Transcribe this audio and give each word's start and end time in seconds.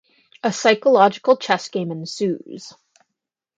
A 0.41 0.51
psychological 0.51 1.37
chess 1.37 1.69
game 1.69 1.91
ensues. 1.91 2.73